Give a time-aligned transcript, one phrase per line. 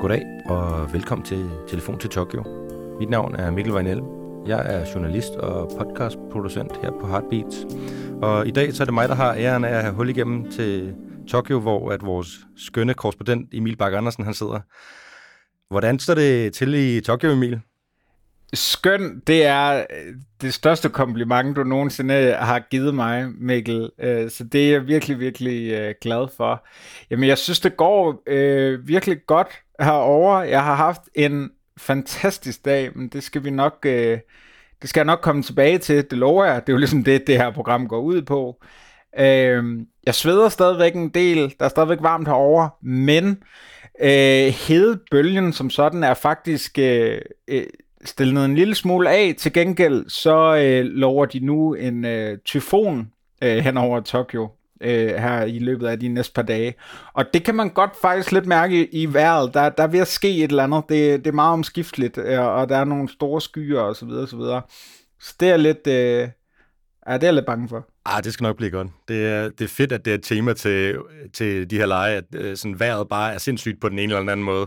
[0.00, 2.42] Goddag og velkommen til Telefon til Tokyo.
[3.00, 4.02] Mit navn er Mikkel Vejnell.
[4.46, 7.66] Jeg er journalist og podcastproducent her på Heartbeats.
[8.22, 10.50] Og i dag så er det mig, der har æren af at have hul igennem
[10.50, 10.94] til
[11.28, 14.60] Tokyo, hvor at vores skønne korrespondent Emil Bak Andersen han sidder.
[15.70, 17.60] Hvordan står det til i Tokyo, Emil?
[18.54, 23.90] Skøn, det er øh, det største kompliment, du nogensinde øh, har givet mig, Mikkel.
[23.98, 26.66] Øh, så det er jeg virkelig, virkelig glad for.
[27.10, 30.42] Jamen, jeg synes, det går øh, virkelig godt herover.
[30.42, 33.78] Jeg har haft en fantastisk dag, men det skal vi nok...
[33.86, 34.18] Øh,
[34.82, 36.66] det skal jeg nok komme tilbage til, det lover jeg.
[36.66, 38.62] Det er jo ligesom det, det her program går ud på.
[39.18, 39.64] Øh,
[40.06, 41.54] jeg sveder stadigvæk en del.
[41.58, 43.42] Der er stadigvæk varmt herover, men
[44.00, 47.66] øh, hedebølgen som sådan er faktisk øh, øh,
[48.04, 49.34] stillet en lille smule af.
[49.38, 53.12] Til gengæld så øh, lover de nu en øh, tyfon
[53.42, 54.48] øh, hen over Tokyo
[54.80, 56.74] øh, her i løbet af de næste par dage.
[57.12, 59.54] Og det kan man godt faktisk lidt mærke i, vejret.
[59.54, 60.84] Der, der er ved at ske et eller andet.
[60.88, 64.22] Det, det er meget omskifteligt, øh, og der er nogle store skyer og så videre,
[64.22, 64.62] og så videre.
[65.20, 65.86] Så det er lidt...
[65.86, 66.28] Øh,
[67.08, 67.88] ja, det er jeg lidt bange for.
[68.04, 68.88] Ah, det skal nok blive godt.
[69.08, 70.96] Det er, det er fedt, at det er et tema til,
[71.32, 74.32] til de her lege, at øh, sådan vejret bare er sindssygt på den ene eller
[74.32, 74.66] anden måde.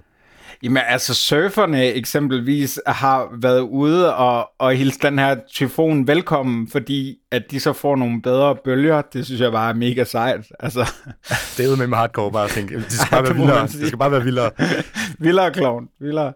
[0.64, 7.18] Jamen altså, surferne eksempelvis har været ude og, og hilse den her tyfon velkommen, fordi
[7.32, 9.02] at de så får nogle bedre bølger.
[9.02, 10.46] Det synes jeg bare er mega sejt.
[10.60, 10.80] Altså.
[11.58, 12.76] det er med med hardcore bare at tænke.
[12.76, 13.68] Det skal bare være vildere.
[13.68, 14.52] Det skal bare være vildere.
[15.20, 15.88] vildere, klovn.
[16.00, 16.34] Vildere.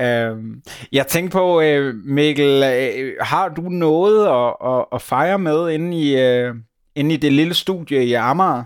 [0.00, 5.70] Øhm, jeg tænkte på, øh, Mikkel, øh, har du noget at, at, at fejre med
[5.70, 6.54] inde i, øh,
[6.94, 8.64] inde i det lille studie i Amager?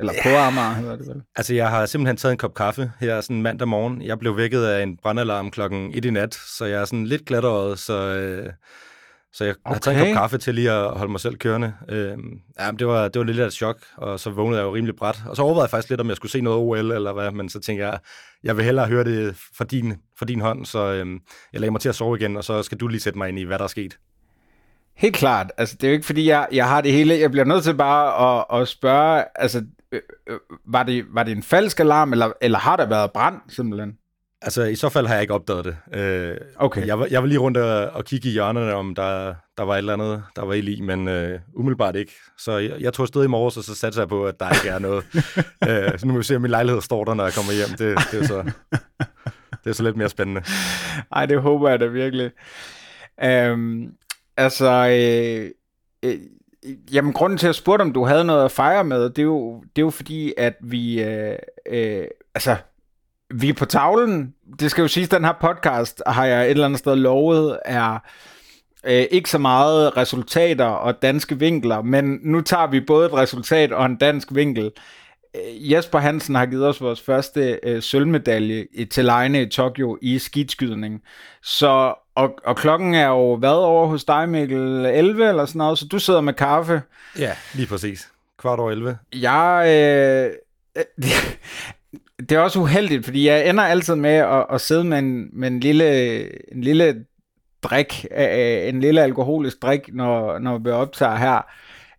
[0.00, 1.22] Eller på Amager hedder det vel?
[1.36, 4.02] Altså, jeg har simpelthen taget en kop kaffe her sådan mandag morgen.
[4.02, 7.24] Jeg blev vækket af en brandalarm klokken 1 i nat, så jeg er sådan lidt
[7.24, 8.52] glatterøjet, så, øh,
[9.32, 9.74] så jeg okay.
[9.74, 11.74] har taget en kop kaffe til lige at holde mig selv kørende.
[11.88, 12.18] Øh,
[12.60, 14.96] ja, det var, det var lidt af et chok, og så vågnede jeg jo rimelig
[14.96, 15.22] bræt.
[15.26, 17.48] Og så overvejede jeg faktisk lidt, om jeg skulle se noget OL eller hvad, men
[17.48, 17.98] så tænkte jeg,
[18.44, 21.06] jeg vil hellere høre det fra din, fra din hånd, så øh,
[21.52, 23.38] jeg lagde mig til at sove igen, og så skal du lige sætte mig ind
[23.38, 23.98] i, hvad der er sket.
[24.96, 25.52] Helt klart.
[25.56, 27.14] Altså, det er jo ikke, fordi jeg, jeg har det hele.
[27.14, 29.64] Jeg bliver nødt til bare at, at spørge, altså,
[30.66, 33.98] var, det, var det en falsk alarm, eller, eller har der været brand, simpelthen?
[34.42, 35.76] Altså, i så fald har jeg ikke opdaget det.
[36.00, 36.86] Øh, okay.
[36.86, 39.74] Jeg var, jeg var lige rundt og, og kigge i hjørnerne, om der, der var
[39.74, 42.12] et eller andet, der var i, men øh, umiddelbart ikke.
[42.38, 44.68] Så jeg, jeg tog afsted i morges, og så satte jeg på, at der ikke
[44.68, 45.04] er noget.
[45.68, 47.68] øh, så nu må vi se, om min lejlighed står der, når jeg kommer hjem.
[47.68, 48.52] Det, det, er, så,
[49.64, 50.42] det er så lidt mere spændende.
[51.12, 52.30] Ej, det håber jeg da virkelig.
[53.24, 53.92] Øhm,
[54.36, 55.50] altså, øh,
[56.02, 56.18] øh,
[56.92, 59.60] Jamen, grunden til at spørge om du havde noget at fejre med, det er jo,
[59.60, 61.38] det er jo fordi, at vi, øh,
[61.70, 62.04] øh,
[62.34, 62.56] altså,
[63.34, 64.34] vi er på tavlen.
[64.60, 67.98] Det skal jo siges, den her podcast har jeg et eller andet sted lovet, er
[68.84, 73.72] øh, ikke så meget resultater og danske vinkler, men nu tager vi både et resultat
[73.72, 74.70] og en dansk vinkel.
[75.34, 80.18] Øh, Jesper Hansen har givet os vores første øh, sølvmedalje til lejene i Tokyo i
[80.18, 81.02] skidskydning.
[81.42, 84.86] Så, og, og klokken er jo hvad over hos dig, Mikkel?
[84.86, 86.82] 11 eller sådan noget, så du sidder med kaffe.
[87.18, 88.08] Ja, lige præcis.
[88.38, 88.98] Kvart over 11.
[89.12, 89.64] Jeg...
[89.66, 90.32] Øh,
[92.28, 95.48] det er også uheldigt, fordi jeg ender altid med at, at sidde med en, med
[95.48, 97.04] en lille, en lille
[97.62, 98.06] drik,
[98.68, 101.46] en lille alkoholisk drik, når, når vi optager her.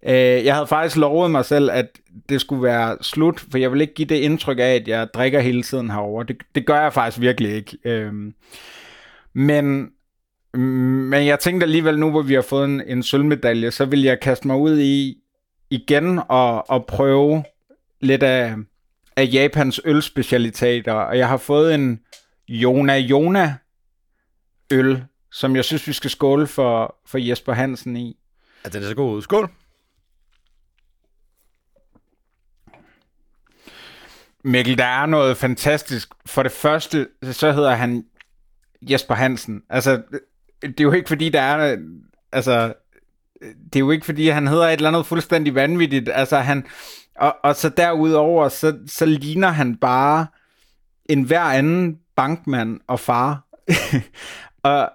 [0.08, 2.00] Øh, jeg havde faktisk lovet mig selv, at
[2.30, 5.40] det skulle være slut, for jeg vil ikke give det indtryk af, at jeg drikker
[5.40, 6.24] hele tiden herover.
[6.24, 7.78] Det, det gør jeg faktisk virkelig ikke.
[7.86, 8.34] Øhm,
[9.34, 9.90] men,
[10.60, 14.20] men jeg tænkte alligevel nu, hvor vi har fået en, en sølvmedalje, så vil jeg
[14.20, 15.18] kaste mig ud i
[15.70, 17.44] igen og, og prøve
[18.02, 18.56] lidt af,
[19.16, 20.94] af Japans ølspecialiteter.
[20.94, 22.00] Og jeg har fået en
[22.48, 23.56] Jona Jona
[24.72, 28.18] øl, som jeg synes, vi skal skåle for, for Jesper Hansen i.
[28.64, 29.22] Er det så god ud?
[29.22, 29.50] Skål!
[34.44, 36.10] Mikkel, der er noget fantastisk.
[36.26, 38.06] For det første, så hedder han
[38.82, 39.62] Jesper Hansen.
[39.70, 40.02] Altså,
[40.68, 41.78] det er jo ikke fordi, der er...
[42.32, 42.74] Altså,
[43.42, 46.10] det er jo ikke fordi, han hedder et eller andet fuldstændig vanvittigt.
[46.14, 46.66] Altså, han...
[47.16, 50.28] Og, og så derudover, så, så ligner han bare
[51.06, 53.46] en hver anden bankmand og far.
[54.64, 54.90] og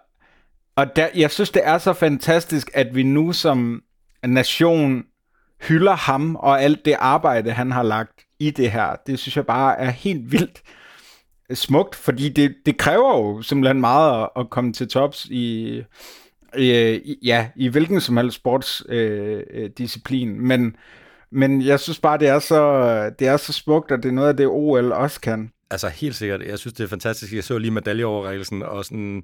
[0.81, 3.83] og der, jeg synes, det er så fantastisk, at vi nu som
[4.27, 5.05] nation
[5.69, 8.97] hylder ham og alt det arbejde, han har lagt i det her.
[9.07, 10.63] Det synes jeg bare er helt vildt
[11.55, 15.83] smukt, fordi det, det kræver jo simpelthen meget at, at komme til tops i,
[16.59, 20.29] i, ja, i hvilken som helst sportsdisciplin.
[20.29, 20.77] Øh, øh men,
[21.31, 24.29] men jeg synes bare, det er, så, det er så smukt, og det er noget
[24.29, 25.53] af det, OL også kan.
[25.71, 26.43] Altså helt sikkert.
[26.43, 27.33] Jeg synes, det er fantastisk.
[27.33, 29.23] Jeg så lige medaljeoverrækkelsen, og sådan,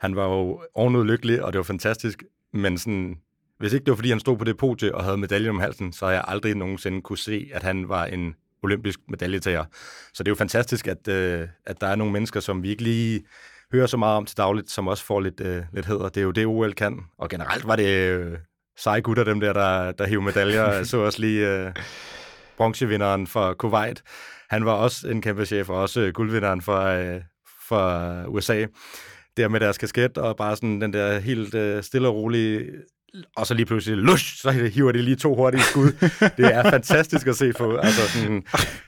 [0.00, 2.24] han var jo ovenud lykkelig, og det var fantastisk.
[2.52, 3.16] Men sådan,
[3.58, 5.92] hvis ikke det var, fordi han stod på det podie og havde medaljen om halsen,
[5.92, 9.64] så har jeg aldrig nogensinde kunne se, at han var en olympisk medaljetager.
[10.14, 12.82] Så det er jo fantastisk, at, øh, at der er nogle mennesker, som vi ikke
[12.82, 13.24] lige
[13.72, 16.08] hører så meget om til dagligt, som også får lidt, øh, lidt hæder.
[16.08, 16.98] Det er jo det, OL kan.
[17.18, 18.38] Og generelt var det øh,
[18.78, 20.72] seje gutter, dem der, der, der hiver medaljer.
[20.72, 21.72] Jeg så også lige øh,
[22.56, 24.02] bronzevinderen for Kuwait.
[24.50, 27.20] Han var også en kæmpe chef, og også øh, guldvinderen for, øh,
[27.68, 28.66] for USA.
[29.36, 32.70] Der med deres kasket, og bare sådan den der helt øh, stille og rolige
[33.36, 35.92] og så lige pludselig, lush, så hiver de lige to hurtige skud.
[36.36, 37.76] Det er fantastisk at se på.
[37.76, 38.42] Altså sådan,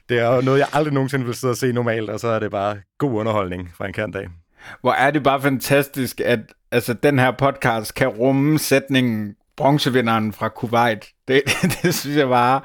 [0.08, 2.38] det er jo noget, jeg aldrig nogensinde vil sidde og se normalt, og så er
[2.38, 4.28] det bare god underholdning fra en kant dag.
[4.80, 6.40] Hvor er det bare fantastisk, at
[6.72, 11.08] altså, den her podcast kan rumme sætningen bronzevinderen fra Kuwait.
[11.28, 11.42] Det,
[11.82, 12.60] det synes jeg bare,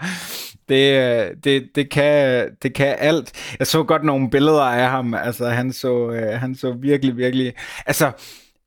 [0.70, 3.56] det, det, det, kan, det kan alt.
[3.60, 5.14] Jeg så godt nogle billeder af ham.
[5.14, 7.54] Altså, han så, øh, han så virkelig, virkelig...
[7.86, 8.12] Altså,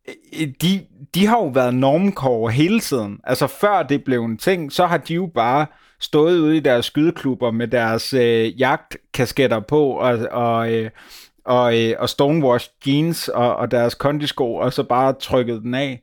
[0.08, 3.20] Øh, øh, de, de har jo været normkår hele tiden.
[3.24, 5.66] Altså, før det blev en ting, så har de jo bare
[6.00, 10.90] stået ude i deres skydeklubber med deres øh, jagtkasketter på og, og, øh,
[11.44, 16.02] og, øh, og stonewashed jeans og, og deres kondisko, og så bare trykket den af.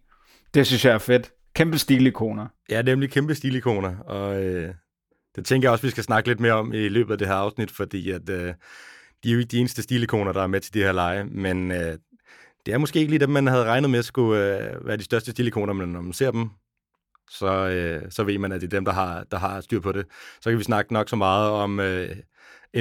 [0.54, 1.32] Det synes jeg er fedt.
[1.54, 2.48] Kæmpe stilikoner.
[2.70, 4.74] Ja, nemlig kæmpe stilikoner, og øh,
[5.36, 7.36] det tænker jeg også, vi skal snakke lidt mere om i løbet af det her
[7.36, 8.54] afsnit, fordi at, øh,
[9.24, 11.72] de er jo ikke de eneste stilikoner, der er med til de her lege, men
[11.72, 11.98] øh,
[12.66, 15.32] det er måske ikke lige dem, man havde regnet med skulle øh, være de største
[15.32, 16.50] stilikoner, men når man ser dem,
[17.30, 19.92] så, øh, så ved man, at det er dem, der har, der har styr på
[19.92, 20.06] det.
[20.42, 22.16] Så kan vi snakke nok så meget om øh,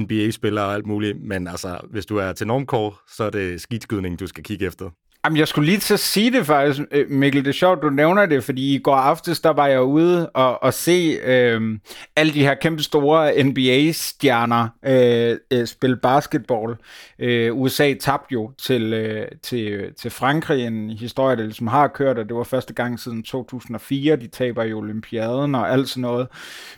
[0.01, 4.21] NBA-spillere og alt muligt, men altså, hvis du er til normkår, så er det skidskydning,
[4.21, 4.91] du skal kigge efter.
[5.25, 7.45] Jamen, jeg skulle lige til at sige det faktisk, øh, Mikkel.
[7.45, 10.63] Det er sjovt, du nævner det, fordi i går aftes, der var jeg ude og,
[10.63, 11.79] og se øh,
[12.17, 16.77] alle de her kæmpe store NBA-stjerner øh, øh, spille basketball.
[17.19, 22.19] Øh, USA tabte jo til, øh, til, til Frankrig, en historie, der ligesom har kørt,
[22.19, 26.29] og det var første gang siden 2004, de taber i Olympiaden og alt sådan noget.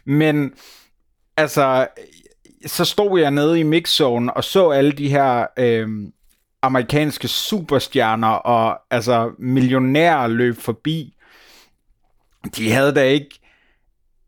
[0.04, 0.52] Men
[1.36, 1.86] altså,
[2.66, 5.46] så stod jeg nede i mixzone og så alle de her...
[5.58, 5.88] Øh,
[6.66, 11.14] amerikanske superstjerner og altså millionærer løb forbi.
[12.56, 13.40] De havde da ikke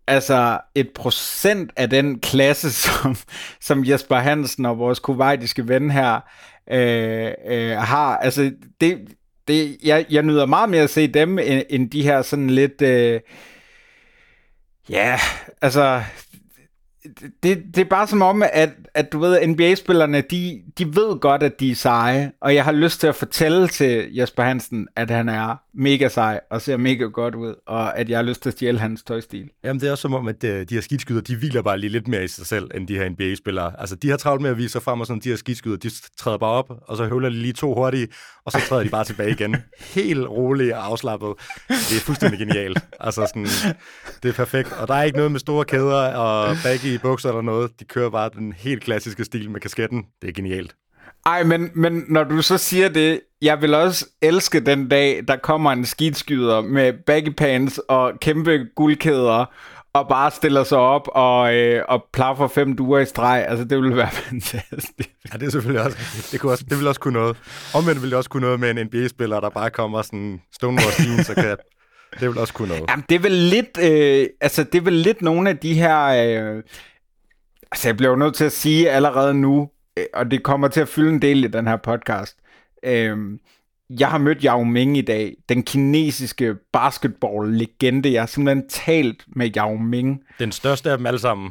[0.06, 3.16] altså et procent af den klasse, som,
[3.60, 6.20] som Jesper Hansen og vores kuwaitiske ven her
[6.70, 8.16] øh, øh, har.
[8.16, 8.98] Altså, det,
[9.48, 12.82] det, jeg, jeg nyder meget mere at se dem, end, end de her sådan lidt...
[12.82, 13.20] Øh,
[14.90, 15.18] ja,
[15.62, 16.02] altså,
[17.42, 21.42] det, det er bare som om, at, at du ved, NBA-spillerne, de, de ved godt,
[21.42, 25.10] at de er seje, og jeg har lyst til at fortælle til Jesper Hansen, at
[25.10, 28.50] han er mega sej og ser mega godt ud, og at jeg har lyst til
[28.50, 29.50] at stjæle hans tøjstil.
[29.64, 31.90] Jamen, det er også som om, at øh, de her skidskyder, de hviler bare lige
[31.90, 33.80] lidt mere i sig selv, end de her NBA-spillere.
[33.80, 35.90] Altså, de har travlt med at vise sig frem, og sådan, de her skidskyder, de
[36.18, 38.08] træder bare op, og så høvler de lige to hurtige,
[38.44, 39.56] og så træder de bare tilbage igen.
[39.94, 41.34] Helt roligt og afslappet.
[41.68, 42.78] Det er fuldstændig genialt.
[43.00, 43.46] Altså, sådan,
[44.22, 44.72] det er perfekt.
[44.72, 47.80] Og der er ikke noget med store kæder og baggy bukser eller noget.
[47.80, 50.06] De kører bare den helt klassiske stil med kasketten.
[50.22, 50.74] Det er genialt.
[51.26, 55.36] Ej, men, men når du så siger det, jeg vil også elske den dag, der
[55.36, 59.44] kommer en skidskyder med baggy pants og kæmpe guldkæder,
[59.92, 63.44] og bare stiller sig op og, øh, og plaffer fem duer i streg.
[63.48, 65.10] Altså, det ville være fantastisk.
[65.32, 65.98] Ja, det er selvfølgelig også,
[66.32, 67.36] det, kunne også, det vil også kunne noget.
[67.74, 71.30] Omvendt ville det også kunne noget med en NBA-spiller, der bare kommer sådan Stonewall jeans
[71.30, 71.56] og kan
[72.20, 72.84] det vil også kunne noget.
[72.90, 76.04] Jamen, det er vel lidt, øh, altså, det er vel lidt nogle af de her,
[76.06, 76.62] øh,
[77.72, 80.80] altså, jeg bliver jo nødt til at sige allerede nu, øh, og det kommer til
[80.80, 82.36] at fylde en del i den her podcast.
[82.82, 83.16] Øh,
[84.00, 88.12] jeg har mødt Yao Ming i dag, den kinesiske basketball-legende.
[88.12, 90.20] Jeg har simpelthen talt med Yao Ming.
[90.38, 91.50] Den største af dem alle sammen.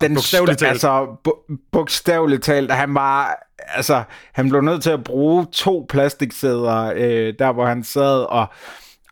[0.00, 0.70] Den bogstaveligt talt.
[0.70, 2.72] Altså, bu- bogstaveligt talt.
[2.72, 7.84] Han var, altså, han blev nødt til at bruge to plastiksæder, øh, der hvor han
[7.84, 8.46] sad, og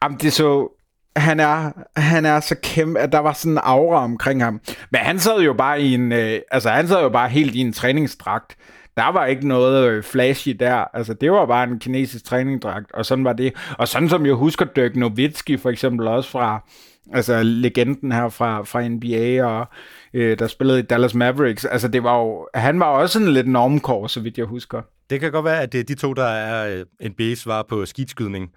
[0.03, 0.69] jamen, det så,
[1.17, 4.61] han er, han er så kæmpe, at der var sådan en aura omkring ham.
[4.91, 7.59] Men han sad jo bare i en, øh, altså han sad jo bare helt i
[7.59, 8.57] en træningsdragt.
[8.97, 10.85] Der var ikke noget øh, flashy der.
[10.95, 13.53] Altså det var bare en kinesisk træningsdragt, og sådan var det.
[13.79, 16.65] Og sådan som jeg husker Dirk Nowitzki for eksempel også fra,
[17.13, 19.67] altså legenden her fra, fra NBA, og
[20.15, 21.65] øh, der spillede i Dallas Mavericks.
[21.65, 24.83] Altså det var jo, han var også en lidt normkår, så vidt jeg husker.
[25.11, 27.87] Det kan godt være, at det er de to, der er øh, NBA's svar på
[27.87, 28.51] skidskydning.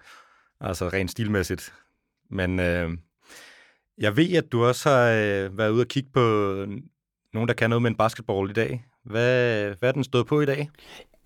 [0.60, 1.72] Altså rent stilmæssigt.
[2.30, 2.90] Men øh,
[3.98, 6.20] jeg ved, at du også har øh, været ude og kigge på
[7.34, 8.84] nogen, der kan noget med en basketball i dag.
[9.04, 10.70] Hvad, hvad er den stået på i dag?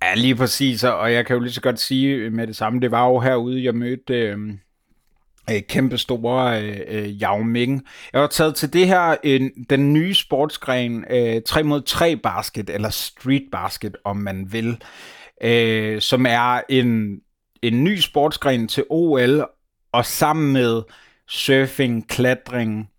[0.02, 2.80] Ja, lige præcis, og jeg kan jo lige så godt sige med det samme.
[2.80, 4.38] Det var jo herude, jeg mødte øh,
[5.50, 7.82] øh kæmpe store øh, øh Yao Ming.
[8.12, 12.70] Jeg har taget til det her, øh, den nye sportsgren, øh, 3 mod 3 basket,
[12.70, 14.82] eller street basket, om man vil,
[15.42, 17.20] øh, som er en,
[17.62, 19.44] en ny sportsgren til OL,
[19.92, 20.82] og sammen med
[21.28, 22.90] surfing, klatring,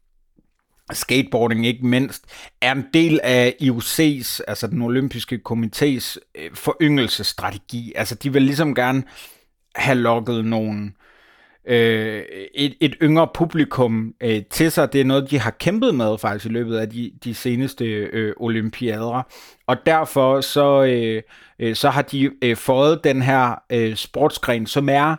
[0.92, 2.26] skateboarding ikke mindst,
[2.62, 7.94] er en del af IOC's, altså den olympiske komités øh, foryngelsestrategi.
[7.96, 9.04] Altså de vil ligesom gerne
[9.76, 10.92] have lukket nogle øh,
[11.68, 12.24] Øh,
[12.56, 14.94] et, et yngre publikum øh, til sig.
[14.94, 18.34] Det er noget, de har kæmpet med faktisk i løbet af de, de seneste øh,
[18.38, 19.22] olympiader.
[19.68, 21.22] Og derfor så, øh,
[21.60, 25.16] øh, så har de øh, fået den her øh, sportsgren, som er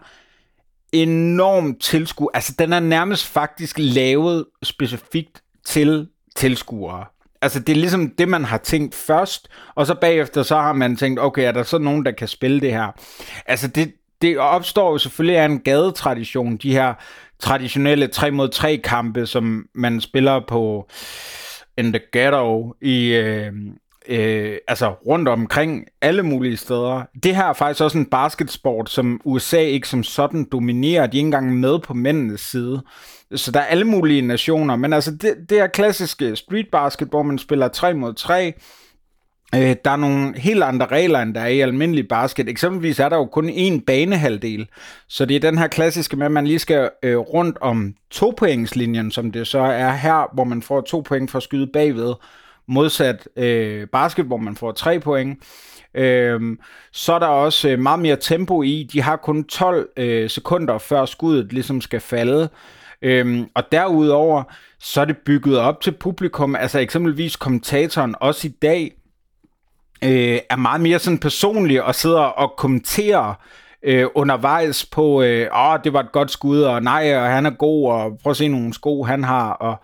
[0.92, 2.28] enormt tilskuer.
[2.34, 7.04] Altså den er nærmest faktisk lavet specifikt til tilskuere.
[7.42, 10.96] Altså det er ligesom det, man har tænkt først, og så bagefter så har man
[10.96, 12.92] tænkt, okay, er der så nogen, der kan spille det her?
[13.46, 16.94] Altså det, det opstår jo selvfølgelig af en gadetradition, de her
[17.38, 20.88] traditionelle 3 mod 3 kampe, som man spiller på
[21.78, 23.52] in the ghetto i, øh,
[24.08, 27.02] øh, altså rundt omkring alle mulige steder.
[27.22, 31.06] Det her er faktisk også en basketsport, som USA ikke som sådan dominerer.
[31.06, 32.82] De er ikke engang med på mændenes side.
[33.34, 37.22] Så der er alle mulige nationer, men altså det, det er klassiske street basket, hvor
[37.22, 38.54] man spiller 3 mod 3,
[39.54, 42.48] Øh, der er nogle helt andre regler, end der er i almindelig basket.
[42.48, 44.68] Eksempelvis er der jo kun én banehalvdel,
[45.08, 49.10] så det er den her klassiske med, at man lige skal øh, rundt om topointslinjen,
[49.10, 52.14] som det så er her, hvor man får to point for at skyde bagved,
[52.68, 55.38] modsat øh, basket, hvor man får tre point.
[55.94, 56.58] Øhm,
[56.92, 58.88] så er der også øh, meget mere tempo i.
[58.92, 62.48] De har kun 12 øh, sekunder før skuddet ligesom skal falde.
[63.02, 64.42] Øhm, og derudover,
[64.78, 66.56] så er det bygget op til publikum.
[66.56, 68.92] Altså eksempelvis kommentatoren også i dag
[70.04, 73.34] øh, er meget mere sådan personlig og sidder og kommenterer
[73.82, 77.50] øh, undervejs på, øh, åh, det var et godt skud, og nej, og han er
[77.50, 79.76] god, og prøv at se nogle sko, han har, og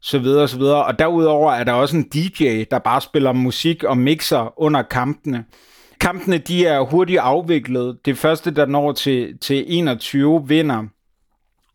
[0.00, 0.84] så videre, og så videre.
[0.84, 5.44] Og derudover er der også en DJ, der bare spiller musik og mixer under kampene.
[6.00, 7.98] Kampene, de er hurtigt afviklet.
[8.04, 10.84] Det første, der når til, til 21, vinder.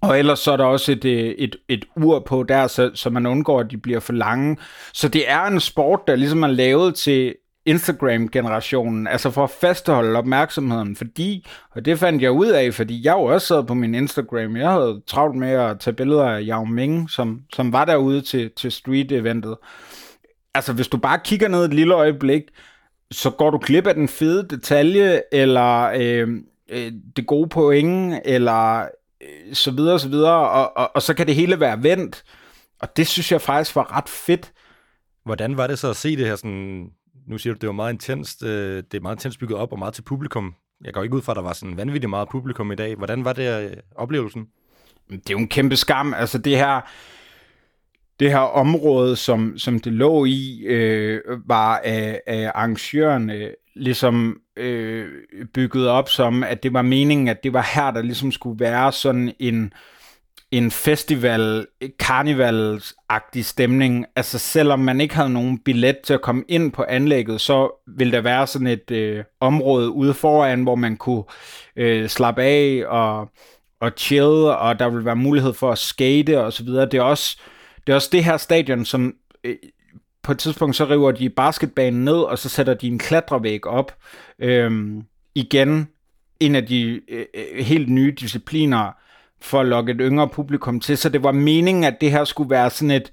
[0.01, 3.09] Og ellers så er der også et, øh, et, et ur på der, så, så
[3.09, 4.57] man undgår, at de bliver for lange.
[4.93, 10.17] Så det er en sport, der ligesom er lavet til Instagram-generationen, altså for at fastholde
[10.19, 13.95] opmærksomheden, fordi, og det fandt jeg ud af, fordi jeg jo også sad på min
[13.95, 18.21] Instagram, jeg havde travlt med at tage billeder af Yao Ming, som, som var derude
[18.21, 19.55] til, til street-eventet.
[20.53, 22.41] Altså hvis du bare kigger ned et lille øjeblik,
[23.11, 26.27] så går du klip af den fede detalje, eller øh,
[26.69, 28.81] øh, det gode point, eller
[29.21, 32.23] øh, så videre, så videre, og, og, og så kan det hele være vendt,
[32.79, 34.51] og det synes jeg faktisk var ret fedt.
[35.25, 36.89] Hvordan var det så at se det her sådan
[37.27, 39.79] nu siger du, det var meget intenst, øh, det er meget intenst bygget op og
[39.79, 40.55] meget til publikum.
[40.83, 42.95] Jeg går ikke ud fra, at der var sådan vanvittigt meget publikum i dag.
[42.95, 44.47] Hvordan var det øh, oplevelsen?
[45.09, 46.13] Det er jo en kæmpe skam.
[46.13, 46.81] Altså det her,
[48.19, 55.09] det her område, som, som det lå i, øh, var af, af arrangørerne ligesom øh,
[55.53, 58.91] bygget op som, at det var meningen, at det var her, der ligesom skulle være
[58.91, 59.71] sådan en, øh,
[60.51, 61.67] en festival,
[61.99, 64.05] karnevalsagtig stemning.
[64.15, 68.13] Altså selvom man ikke havde nogen billet til at komme ind på anlægget, så ville
[68.13, 71.23] der være sådan et øh, område ude foran, hvor man kunne
[71.75, 73.31] øh, slappe af og,
[73.79, 76.85] og chill, og der ville være mulighed for at skate og så videre.
[76.85, 77.41] Det er også
[77.87, 79.55] det, er også det her stadion, som øh,
[80.23, 83.97] på et tidspunkt så river de basketbanen ned, og så sætter de en klatrevæg op.
[84.39, 84.91] Øh,
[85.35, 85.87] igen,
[86.39, 88.91] en af de øh, øh helt nye discipliner,
[89.41, 92.49] for at lokke et yngre publikum til, så det var meningen, at det her skulle
[92.49, 93.11] være sådan et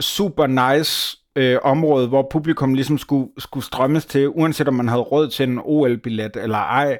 [0.00, 5.02] super nice øh, område, hvor publikum ligesom skulle, skulle strømmes til, uanset om man havde
[5.02, 6.98] råd til en OL-billet eller ej.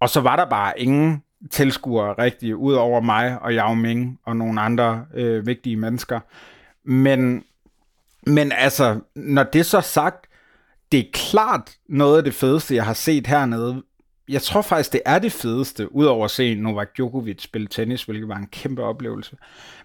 [0.00, 4.36] Og så var der bare ingen tilskuere rigtigt, ud over mig og Yao Ming og
[4.36, 6.20] nogle andre øh, vigtige mennesker.
[6.84, 7.44] Men,
[8.26, 10.26] men altså, når det så sagt,
[10.92, 13.82] det er klart noget af det fedeste, jeg har set hernede,
[14.32, 18.28] jeg tror faktisk, det er det fedeste, udover at se Novak Djokovic spille tennis, hvilket
[18.28, 19.36] var en kæmpe oplevelse.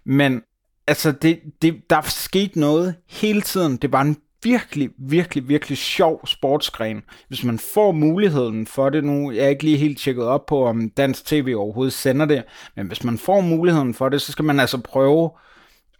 [0.03, 0.41] Men
[0.87, 3.77] altså, det, det, der er sket noget hele tiden.
[3.77, 7.03] Det var en virkelig, virkelig, virkelig sjov sportsgren.
[7.27, 10.65] Hvis man får muligheden for det nu, jeg er ikke lige helt tjekket op på,
[10.65, 12.43] om dansk tv overhovedet sender det,
[12.75, 15.31] men hvis man får muligheden for det, så skal man altså prøve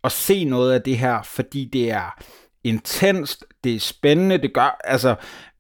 [0.04, 2.24] at se noget af det her, fordi det er
[2.64, 5.16] intenst, det er spændende, det gør, altså,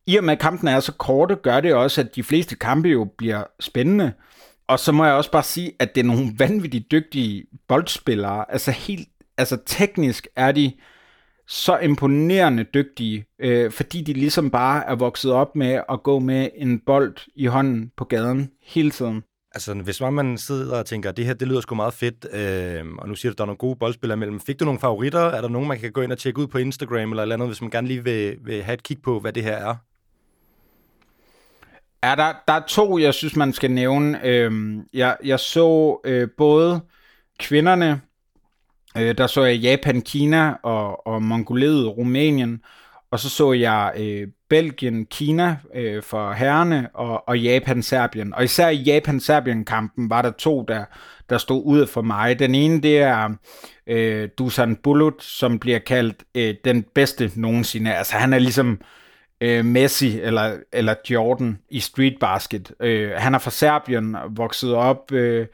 [0.07, 2.89] i og med at kampen er så korte, gør det også, at de fleste kampe
[2.89, 4.13] jo bliver spændende.
[4.67, 8.51] Og så må jeg også bare sige, at det er nogle vanvittigt dygtige boldspillere.
[8.51, 10.71] Altså helt, altså teknisk er de
[11.47, 16.49] så imponerende dygtige, øh, fordi de ligesom bare er vokset op med at gå med
[16.55, 19.23] en bold i hånden på gaden hele tiden.
[19.51, 23.09] Altså, hvis man sidder og tænker, det her, det lyder sgu meget fedt, øh, og
[23.09, 24.39] nu siger du, at der er nogle gode boldspillere imellem.
[24.39, 25.19] Fik du nogle favoritter?
[25.19, 27.47] Er der nogen, man kan gå ind og tjekke ud på Instagram eller eller andet,
[27.47, 29.75] hvis man gerne lige vil, vil have et kig på, hvad det her er?
[32.03, 34.25] Ja, der, der er to, jeg synes, man skal nævne.
[34.25, 36.81] Øhm, jeg, jeg så øh, både
[37.39, 38.01] kvinderne
[38.97, 42.61] Øh, der så jeg Japan, Kina og, og Mongoliet, Rumænien.
[43.11, 48.33] Og så så jeg øh, Belgien, Kina øh, for herrene og, og Japan, Serbien.
[48.33, 50.85] Og især i Japan-Serbien-kampen var der to, der,
[51.29, 52.39] der stod ud for mig.
[52.39, 53.29] Den ene, det er
[53.87, 57.93] øh, Dusan Bulut, som bliver kaldt øh, den bedste nogensinde.
[57.93, 58.77] Altså han er ligesom øh,
[59.41, 62.72] Øh, Messi eller, eller Jordan i street basket.
[62.79, 65.12] Øh, han er fra Serbien, vokset op...
[65.12, 65.48] Øh,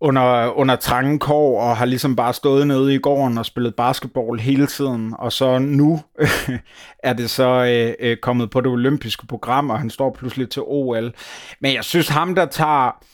[0.00, 4.40] under, under trange kår, og har ligesom bare stået nede i gården og spillet basketball
[4.40, 6.00] hele tiden, og så nu
[7.04, 10.62] er det så øh, øh, kommet på det olympiske program, og han står pludselig til
[10.66, 11.14] OL.
[11.60, 13.04] Men jeg synes, ham der tager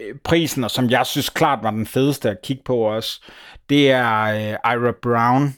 [0.00, 3.22] øh, prisen, og som jeg synes klart var den fedeste at kigge på også,
[3.68, 5.54] det er øh, Ira Brown.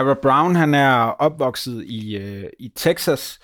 [0.00, 3.40] Ira Brown, han er opvokset i, øh, i Texas.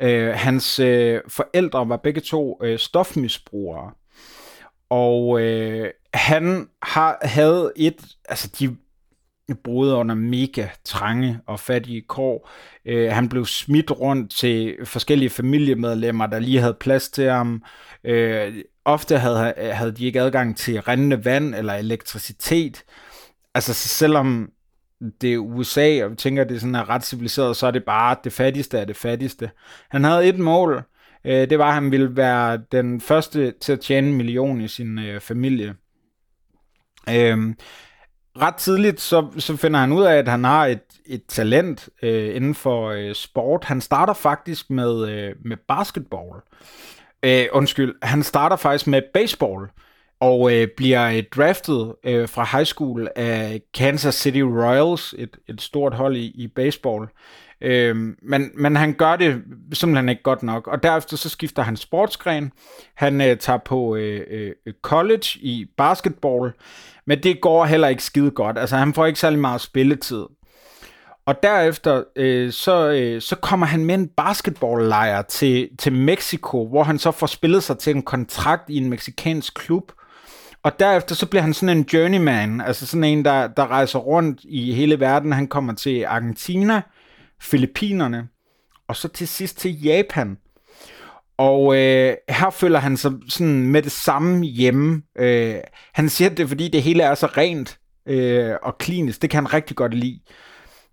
[0.00, 3.90] Øh, hans øh, forældre var begge to øh, stofmisbrugere.
[4.90, 8.76] Og øh, han har, havde et, altså de
[9.64, 12.50] boede under mega trange og fattige kår.
[12.84, 17.62] Øh, han blev smidt rundt til forskellige familiemedlemmer, der lige havde plads til ham.
[18.04, 22.84] Øh, ofte havde, havde de ikke adgang til rendende vand eller elektricitet.
[23.54, 24.50] Altså selvom
[25.20, 27.84] det er USA, og vi tænker, at det sådan er ret civiliseret, så er det
[27.84, 29.50] bare det fattigste af det fattigste.
[29.90, 30.82] Han havde et mål,
[31.24, 34.68] øh, det var, at han ville være den første til at tjene en million i
[34.68, 35.74] sin øh, familie.
[37.08, 37.54] Øh,
[38.40, 42.36] ret tidligt, så, så finder han ud af, at han har et, et talent øh,
[42.36, 43.64] inden for øh, sport.
[43.64, 46.40] Han starter faktisk med, øh, med basketball.
[47.24, 49.68] Øh, undskyld, han starter faktisk med baseball
[50.20, 55.62] og øh, bliver øh, draftet øh, fra high school af Kansas City Royals, et, et
[55.62, 57.08] stort hold i, i baseball.
[57.60, 59.42] Øh, men, men han gør det
[59.72, 62.52] simpelthen ikke godt nok, og derefter så skifter han sportsgren.
[62.94, 66.52] Han øh, tager på øh, øh, college i basketball,
[67.06, 68.58] men det går heller ikke skide godt.
[68.58, 70.24] Altså han får ikke særlig meget spilletid.
[71.26, 76.82] Og derefter øh, så, øh, så kommer han med en basketballlejr til, til Mexico, hvor
[76.82, 79.92] han så får spillet sig til en kontrakt i en meksikansk klub.
[80.64, 84.40] Og derefter så bliver han sådan en journeyman, altså sådan en, der, der rejser rundt
[84.44, 85.32] i hele verden.
[85.32, 86.82] Han kommer til Argentina,
[87.40, 88.28] Filippinerne,
[88.88, 90.38] og så til sidst til Japan.
[91.36, 95.02] Og øh, her føler han sig sådan med det samme hjemme.
[95.18, 95.56] Øh,
[95.92, 99.22] han siger det, fordi det hele er så rent øh, og klinisk.
[99.22, 100.20] Det kan han rigtig godt lide.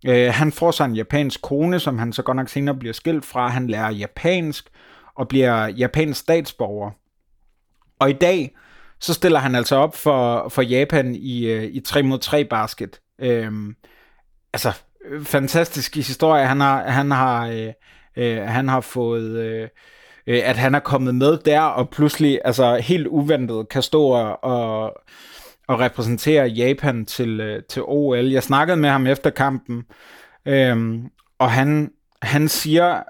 [0.08, 3.26] Øh, han får sig en japansk kone, som han så godt nok senere bliver skilt
[3.26, 3.48] fra.
[3.48, 4.70] Han lærer japansk
[5.16, 6.92] og bliver japansk statsborger.
[8.00, 8.56] Og i dag,
[9.02, 13.00] så stiller han altså op for, for Japan i, øh, i 3 mod 3 basket.
[13.22, 13.76] Øhm,
[14.54, 14.74] altså,
[15.06, 16.48] øh, fantastisk historie.
[16.48, 17.74] Han har, han har, øh,
[18.18, 19.40] øh, han har fået...
[19.40, 19.68] Øh,
[20.28, 24.44] øh, at han er kommet med der, og pludselig, altså helt uventet, kan stå og,
[24.44, 24.94] og,
[25.70, 28.32] repræsentere Japan til, til OL.
[28.32, 29.84] Jeg snakkede med ham efter kampen,
[30.46, 31.10] øhm,
[31.40, 33.04] og han, han siger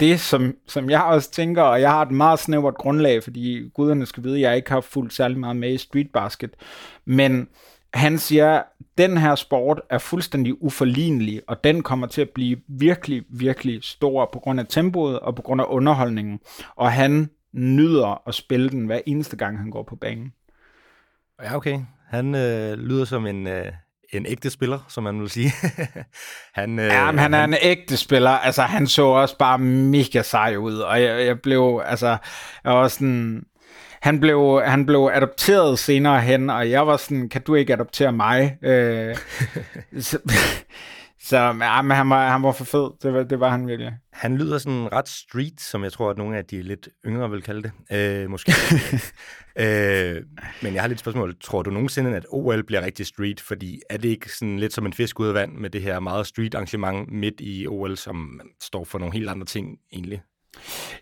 [0.00, 4.06] det, som, som jeg også tænker, og jeg har et meget snævert grundlag, fordi guderne
[4.06, 6.50] skal vide, at jeg ikke har fulgt særlig meget med i street basket,
[7.04, 7.48] men
[7.94, 8.62] han siger,
[8.98, 14.30] den her sport er fuldstændig uforlignelig, og den kommer til at blive virkelig, virkelig stor
[14.32, 16.40] på grund af tempoet og på grund af underholdningen.
[16.76, 20.32] Og han nyder at spille den hver eneste gang, han går på banen.
[21.42, 21.80] Ja, okay.
[22.06, 23.72] Han øh, lyder som en, øh,
[24.20, 25.52] en ægte spiller, som man vil sige.
[26.60, 27.50] han, øh, ja, men han er han...
[27.50, 28.30] en ægte spiller.
[28.30, 32.16] Altså, han så også bare mega sej ud, og jeg, jeg blev, altså,
[32.64, 33.42] jeg var sådan,
[34.02, 38.12] han blev, han blev adopteret senere hen, og jeg var sådan, kan du ikke adoptere
[38.12, 38.56] mig?
[38.62, 39.16] Øh,
[40.00, 40.18] så,
[41.24, 43.92] så ja, men han, var, han var for fed, det var, det var han virkelig.
[44.12, 47.42] Han lyder sådan ret street, som jeg tror, at nogle af de lidt yngre vil
[47.42, 48.52] kalde det, øh, måske.
[49.64, 50.22] øh,
[50.62, 51.36] men jeg har lidt spørgsmål.
[51.40, 53.40] Tror du nogensinde, at OL bliver rigtig street?
[53.40, 56.00] Fordi er det ikke sådan lidt som en fisk ud af vand med det her
[56.00, 60.22] meget street arrangement midt i OL, som står for nogle helt andre ting egentlig?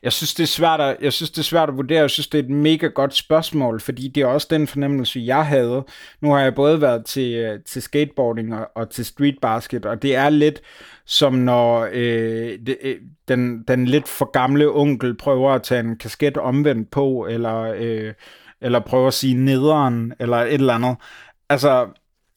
[0.02, 2.00] Jeg synes, det er svært at, jeg synes, det er svært at vurdere.
[2.00, 5.46] Jeg synes, det er et mega godt spørgsmål, fordi det er også den fornemmelse, jeg
[5.46, 5.84] havde.
[6.20, 10.16] Nu har jeg både været til, øh, til skateboarding og, og til streetbasket, og det
[10.16, 10.62] er lidt
[11.04, 12.96] som når øh, det, øh,
[13.28, 18.12] den, den lidt for gamle onkel prøver at tage en kasket omvendt på, eller, øh,
[18.60, 20.96] eller prøver at sige nederen, eller et eller andet.
[21.48, 21.88] Altså,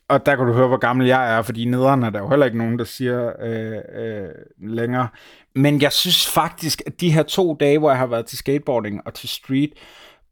[0.08, 2.46] og der kan du høre, hvor gammel jeg er, fordi nederen er der jo heller
[2.46, 5.08] ikke nogen, der siger øh, øh, længere.
[5.56, 9.02] Men jeg synes faktisk, at de her to dage, hvor jeg har været til skateboarding
[9.06, 9.74] og til street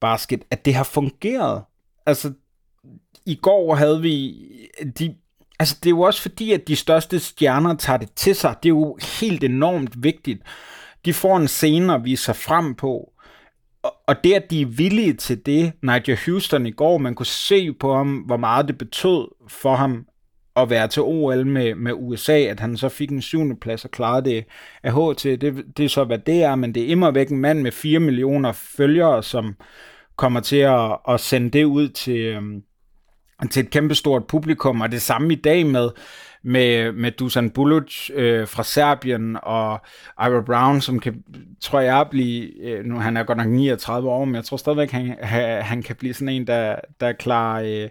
[0.02, 1.64] basket, at det har fungeret.
[2.06, 2.34] Altså,
[3.26, 4.36] i går havde vi
[5.00, 5.16] de...
[5.60, 8.56] Altså, det er jo også fordi, at de største stjerner tager det til sig.
[8.64, 10.42] Det er jo helt enormt vigtigt.
[11.06, 13.12] De får en scene at vise sig frem på.
[13.84, 17.26] og, og det, at de er villige til det, Nigel Houston i går, man kunne
[17.26, 20.06] se på ham, hvor meget det betød for ham
[20.56, 23.92] at være til OL med, med USA, at han så fik en syvende plads og
[23.92, 24.46] klarede det
[24.84, 25.24] af HT.
[25.24, 27.72] Det, det er så, hvad det er, men det er immer væk en mand med
[27.72, 29.56] 4 millioner følgere, som
[30.16, 32.64] kommer til at, at sende det ud til, øhm,
[33.52, 35.90] til et kæmpestort publikum, og det samme i dag med,
[36.44, 39.82] med, med Dusan Buluc øh, fra Serbien og
[40.20, 41.24] Ira Brown, som kan,
[41.62, 44.92] tror jeg, blive, øh, nu han er godt nok 39 år, men jeg tror stadigvæk,
[44.92, 45.18] han,
[45.62, 47.90] han kan blive sådan en, der, der er klar, øh,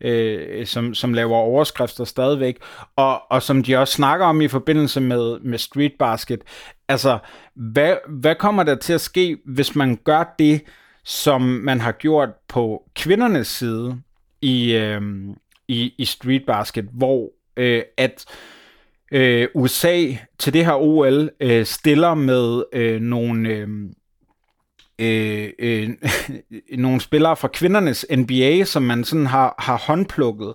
[0.00, 2.56] øh, som, som laver overskrifter stadigvæk,
[2.96, 6.40] og, og som de også snakker om i forbindelse med, med street basket.
[6.88, 7.18] Altså,
[7.54, 10.62] hvad, hvad kommer der til at ske, hvis man gør det,
[11.04, 14.00] som man har gjort på kvindernes side
[14.42, 15.02] i, øh,
[15.68, 18.24] i, i street basket, hvor øh, at
[19.12, 20.06] øh, USA
[20.38, 23.48] til det her OL øh, stiller med øh, nogle...
[23.48, 23.68] Øh,
[24.98, 25.88] øh, øh,
[26.84, 30.54] nogle spillere fra kvindernes NBA, som man sådan har, har håndplukket.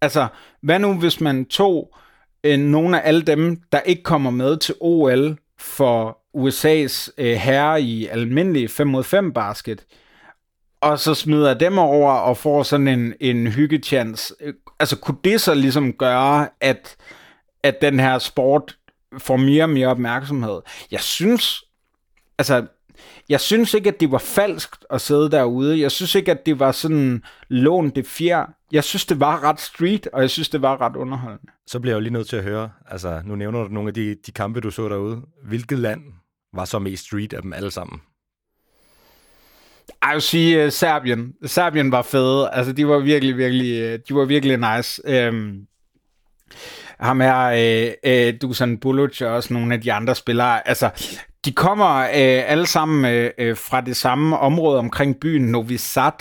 [0.00, 0.26] Altså,
[0.62, 1.96] hvad nu hvis man tog
[2.44, 7.82] øh, nogle af alle dem, der ikke kommer med til OL for USA's øh, herre
[7.82, 9.84] i almindelig 5 mod 5 basket,
[10.80, 14.34] og så smider dem over og får sådan en, en hyggechance.
[14.80, 16.96] Altså, kunne det så ligesom gøre, at,
[17.62, 18.76] at den her sport
[19.18, 20.60] får mere og mere opmærksomhed?
[20.90, 21.64] Jeg synes,
[22.38, 22.66] altså,
[23.28, 25.80] jeg synes ikke, at det var falskt at sidde derude.
[25.80, 28.46] Jeg synes ikke, at det var sådan lån det fjer.
[28.72, 31.52] Jeg synes, det var ret street, og jeg synes, det var ret underholdende.
[31.66, 33.94] Så bliver jeg jo lige nødt til at høre, altså nu nævner du nogle af
[33.94, 35.22] de, de kampe, du så derude.
[35.44, 36.00] Hvilket land
[36.54, 38.00] var så mest street af dem alle sammen?
[40.02, 41.32] Jeg vil sige uh, Serbien.
[41.46, 42.50] Serbien var fede.
[42.52, 45.28] Altså, de var virkelig, virkelig, uh, de var virkelig nice.
[45.28, 45.66] Um,
[47.00, 50.68] ham her, uh, uh, Dusan Buluc og også nogle af de andre spillere.
[50.68, 50.90] Altså,
[51.44, 56.12] de kommer uh, alle sammen uh, fra det samme område omkring byen Novi Sad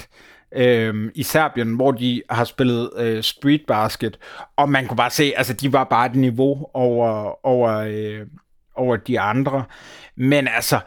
[0.56, 4.20] uh, i Serbien, hvor de har spillet uh, street basket.
[4.58, 7.88] Og man kunne bare se, altså de var bare et niveau over, over,
[8.22, 8.28] uh,
[8.76, 9.64] over de andre.
[10.18, 10.80] Men altså,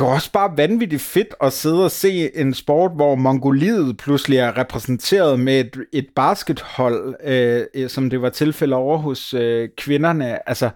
[0.00, 4.58] jo også bare vanvittigt fedt at sidde og se en sport, hvor Mongoliet pludselig er
[4.58, 10.48] repræsenteret med et, et baskethold, øh, øh som det var tilfældet over hos øh, kvinderne.
[10.48, 10.70] Altså,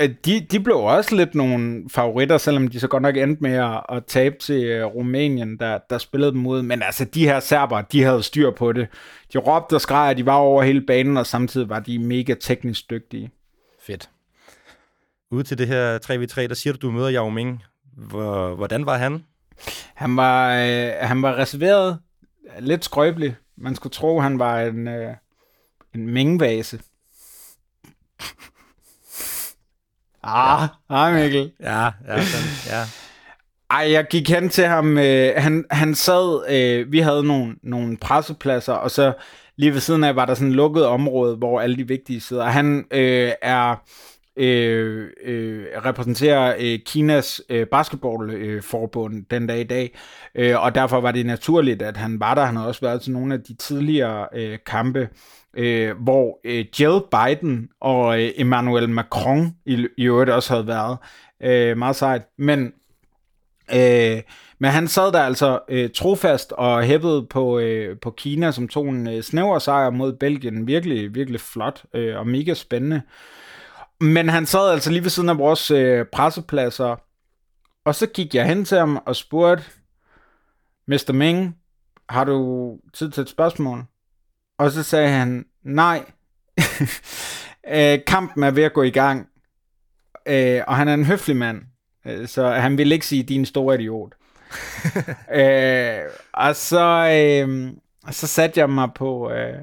[0.00, 3.54] øh, de, de blev også lidt nogle favoritter, selvom de så godt nok endte med
[3.54, 6.62] at, at tabe til øh, Rumænien, der, der spillede dem ud.
[6.62, 8.88] Men altså, de her serber, de havde styr på det.
[9.32, 12.90] De råbte og skreg, de var over hele banen, og samtidig var de mega teknisk
[12.90, 13.30] dygtige.
[13.86, 14.10] Fedt.
[15.30, 17.62] Ude til det her 3v3, der siger du, du møder Yao Ming.
[17.96, 19.24] Hvor, hvordan var han?
[19.94, 21.98] Han var, øh, han var reserveret,
[22.58, 23.36] lidt skrøbelig.
[23.56, 25.14] Man skulle tro, han var en, øh,
[25.94, 26.80] en mængvase.
[30.22, 31.52] Ah, hej Mikkel.
[31.60, 32.84] Ja, ja, sådan, ja.
[33.70, 34.98] Ej, jeg gik hen til ham.
[34.98, 39.12] Øh, han, han sad, øh, vi havde nogle, nogle pressepladser, og så
[39.56, 42.44] lige ved siden af var der sådan et lukket område, hvor alle de vigtige sidder.
[42.44, 43.76] Han øh, er
[44.40, 49.98] øh, øh, repræsenterer øh, Kinas øh, basketballforbund øh, den dag i dag,
[50.34, 52.44] øh, og derfor var det naturligt, at han var der.
[52.44, 55.08] Han har også været til nogle af de tidligere øh, kampe,
[55.56, 60.98] øh, hvor øh, Jill Biden og øh, Emmanuel Macron i, i øvrigt også havde været.
[61.42, 62.22] Øh, meget sejt.
[62.38, 62.72] Men
[63.74, 64.22] Øh,
[64.58, 68.88] men han sad der altså øh, trofast og hæppede på, øh, på Kina, som tog
[68.88, 70.66] en øh, snæver sejr mod Belgien.
[70.66, 73.02] Virkelig, virkelig flot øh, og mega spændende.
[74.00, 76.96] Men han sad altså lige ved siden af vores øh, pressepladser,
[77.84, 79.64] og så gik jeg hen til ham og spurgte,
[80.86, 81.12] Mr.
[81.12, 81.56] Ming,
[82.08, 83.84] har du tid til et spørgsmål?
[84.58, 86.04] Og så sagde han, nej,
[87.74, 89.28] øh, kampen er ved at gå i gang,
[90.26, 91.62] øh, og han er en høflig mand,
[92.06, 94.12] øh, så han vil ikke sige, din store idiot.
[95.40, 96.00] øh,
[96.32, 97.72] og så, øh,
[98.10, 99.58] så satte jeg mig på, øh,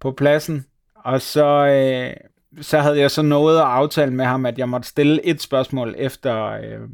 [0.00, 2.28] på pladsen, og så, øh,
[2.60, 5.94] så havde jeg så nået at aftale med ham, at jeg måtte stille et spørgsmål
[5.98, 6.88] efter, øh,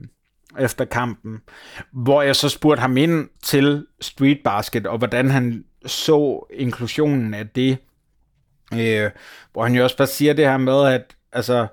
[0.58, 1.40] efter kampen,
[1.92, 7.48] hvor jeg så spurgte ham ind til street basket, og hvordan han så inklusionen af
[7.48, 7.78] det.
[8.72, 9.10] Øh,
[9.52, 11.66] hvor han jo også bare siger det her med, at altså,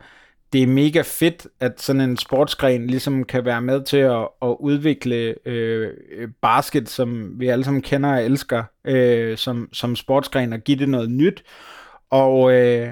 [0.53, 4.55] det er mega fedt, at sådan en sportsgren ligesom kan være med til at, at
[4.59, 10.53] udvikle øh, øh basket, som vi alle sammen kender og elsker, øh, som, som sportsgren,
[10.53, 11.43] og give det noget nyt.
[12.09, 12.89] Og, øh,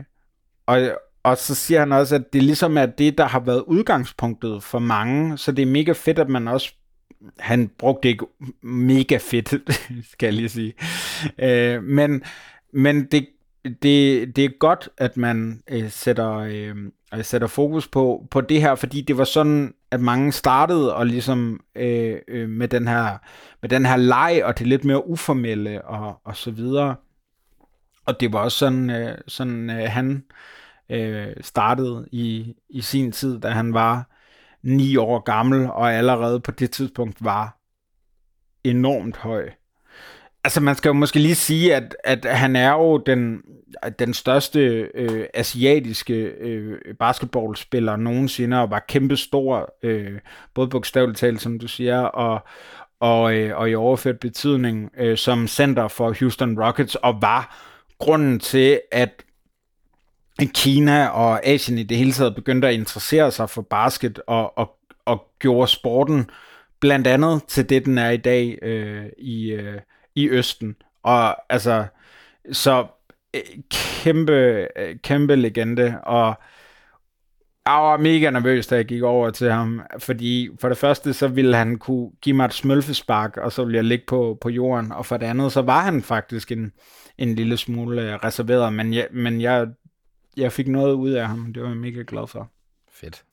[0.70, 4.64] og, og så siger han også, at det ligesom er det, der har været udgangspunktet
[4.64, 6.74] for mange, så det er mega fedt, at man også
[7.40, 8.26] han brugte ikke
[8.62, 9.54] mega fedt,
[10.12, 10.74] skal jeg lige sige.
[11.40, 12.24] Øh, men,
[12.74, 13.28] men det,
[13.64, 16.76] det, det er godt, at man øh, sætter, øh,
[17.14, 21.06] øh, sætter fokus på, på det her, fordi det var sådan, at mange startede og
[21.06, 23.18] ligesom øh, øh, med den her
[23.62, 26.96] med den her leg og det lidt mere uformelle og, og så videre.
[28.06, 30.36] Og det var også sådan, øh, sådan øh, han øh,
[30.90, 34.10] Øh, startede i, i sin tid, da han var
[34.64, 37.58] ni år gammel og allerede på det tidspunkt var
[38.64, 39.50] enormt høj.
[40.44, 43.42] Altså man skal jo måske lige sige, at, at han er jo den,
[44.00, 44.60] den største
[44.94, 50.20] øh, asiatiske øh, basketballspiller nogensinde, og var kæmpestor, øh,
[50.54, 52.48] både bogstaveligt talt, som du siger, og,
[53.00, 57.58] og, øh, og i overført betydning øh, som center for Houston Rockets, og var
[58.00, 59.24] grunden til, at
[60.46, 64.76] Kina og Asien i det hele taget begyndte at interessere sig for basket og, og,
[65.06, 66.30] og gjorde sporten
[66.80, 69.82] blandt andet til det, den er i dag øh, i, øh,
[70.16, 70.76] i Østen.
[71.04, 71.86] Og altså,
[72.52, 72.88] så
[73.34, 76.40] øh, kæmpe, øh, kæmpe legende, og
[77.66, 81.28] jeg var mega nervøs, da jeg gik over til ham, fordi for det første, så
[81.28, 84.92] ville han kunne give mig et smølfespark, og så ville jeg ligge på, på jorden,
[84.92, 86.72] og for det andet, så var han faktisk en,
[87.18, 89.68] en lille smule øh, reserveret, men, jeg, men jeg,
[90.40, 92.52] jeg fik noget ud af ham, det var jeg mega glad for.
[92.92, 93.26] Fedt.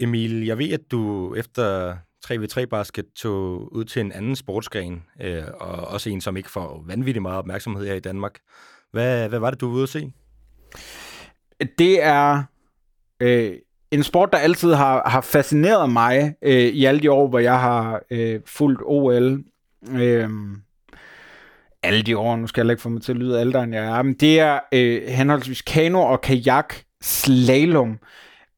[0.00, 5.88] Emil, jeg ved, at du efter 3v3-basket tog ud til en anden sportsgren, øh, og
[5.88, 8.38] også en, som ikke får vanvittigt meget opmærksomhed her i Danmark.
[8.92, 10.12] Hvad, hvad var det, du var ude at se?
[11.78, 12.42] Det er
[13.20, 13.58] øh,
[13.90, 17.60] en sport, der altid har, har fascineret mig øh, i alle de år, hvor jeg
[17.60, 19.44] har øh, fulgt OL.
[19.90, 20.30] Øh,
[21.82, 23.98] alle de år, nu skal jeg ikke få mig til at lyde ældre, end jeg
[23.98, 27.98] er, men det er øh, henholdsvis kano og kajak slalom.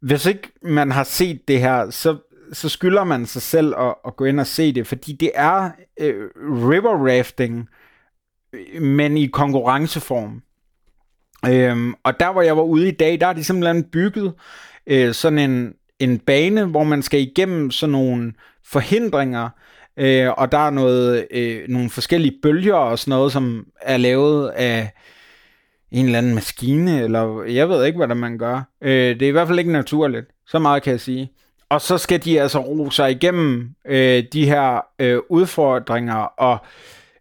[0.00, 2.16] Hvis ikke man har set det her, så
[2.52, 5.70] så skylder man sig selv at, at gå ind og se det, fordi det er
[6.00, 7.68] øh, river rafting,
[8.52, 10.42] øh, men i konkurrenceform.
[11.46, 14.34] Øhm, og der, hvor jeg var ude i dag, der er de simpelthen bygget
[14.88, 18.32] øh, sådan en, en bane, hvor man skal igennem sådan nogle
[18.64, 19.48] forhindringer,
[19.96, 24.48] øh, og der er noget, øh, nogle forskellige bølger og sådan noget, som er lavet
[24.48, 24.92] af
[25.90, 28.62] en eller anden maskine, eller jeg ved ikke, hvad der man gør.
[28.82, 30.26] Øh, det er i hvert fald ikke naturligt.
[30.46, 31.30] Så meget kan jeg sige.
[31.68, 36.58] Og så skal de altså ro sig igennem øh, de her øh, udfordringer, og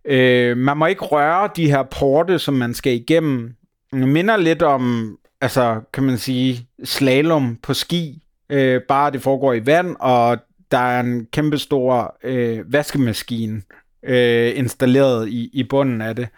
[0.06, 3.56] øh, man må ikke røre de her porte, som man skal igennem.
[3.94, 9.54] Det minder lidt om, altså kan man sige, slalom på ski, øh, bare det foregår
[9.54, 10.38] i vand, og
[10.72, 13.62] der er en kæmpestor øh, vaskemaskine
[14.04, 16.30] øh, installeret i, i bunden af det.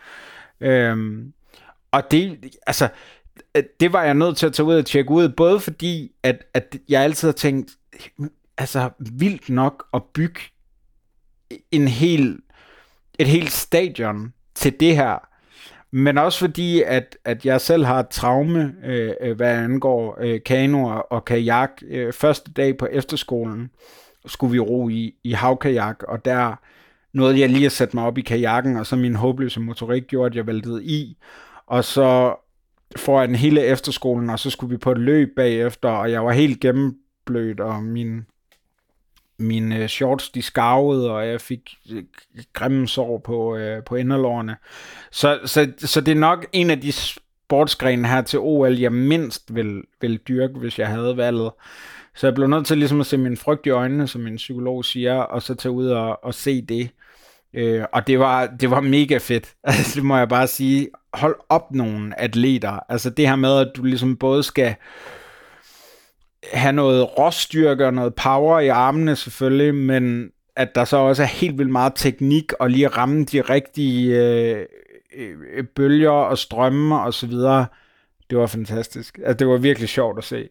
[0.62, 1.26] Øh,
[1.92, 2.90] og det, altså,
[3.80, 6.76] det var jeg nødt til at tage ud og tjekke ud, både fordi, at, at
[6.90, 7.72] jeg altid har tænkt,
[8.58, 10.40] altså vildt nok at bygge
[11.72, 12.38] en hel,
[13.20, 15.29] et helt stadion til det her.
[15.92, 20.40] Men også fordi, at, at jeg selv har et traume, øh, øh, hvad angår øh,
[20.46, 21.82] kano og, og kajak.
[21.88, 23.70] Øh, første dag på efterskolen
[24.26, 26.56] skulle vi ro i, i havkajak, og der
[27.14, 30.30] nåede jeg lige at sætte mig op i kajakken, og så min håbløse motorik gjorde,
[30.30, 31.18] at jeg væltede i.
[31.68, 32.36] Og så
[32.96, 36.60] foran hele efterskolen, og så skulle vi på et løb bagefter, og jeg var helt
[36.60, 38.26] gennemblødt, og min,
[39.40, 42.04] mine øh, shorts de skarvede, og jeg fik øh,
[42.54, 44.56] grimme sår på, øh, på inderlårene.
[45.12, 49.56] Så, så, så det er nok en af de sportsgrene her til OL, jeg mindst
[49.56, 51.52] vil, vil dyrke, hvis jeg havde valget.
[52.16, 54.86] Så jeg blev nødt til ligesom at se min frygt i øjnene, som min psykolog
[54.86, 56.90] siger, og så tage ud og, og se det.
[57.54, 59.54] Øh, og det var, det var mega fedt.
[59.64, 60.88] Altså, det må jeg bare sige.
[61.14, 62.80] Hold op nogle atleter.
[62.90, 64.76] Altså det her med, at du ligesom både skal
[66.54, 71.28] have noget råstyrke og noget power i armene selvfølgelig, men at der så også er
[71.28, 74.66] helt vildt meget teknik og lige ramme de rigtige øh,
[75.16, 77.66] øh, bølger og strømme og så videre.
[78.30, 79.18] Det var fantastisk.
[79.18, 80.50] Altså, det var virkelig sjovt at se.